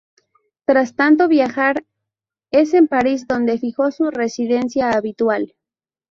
Tras 0.65 0.95
tanto 0.95 1.27
viajar, 1.27 1.85
es 2.49 2.73
en 2.73 2.87
París 2.87 3.27
donde 3.27 3.59
fijó 3.59 3.91
su 3.91 4.09
residencia 4.09 4.89
habitual. 4.93 5.53